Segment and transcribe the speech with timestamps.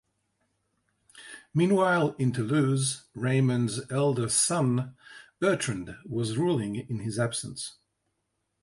[1.53, 4.95] Meanwhile in Toulouse, Raymond's elder son
[5.39, 7.75] Bertrand was ruling in his absence.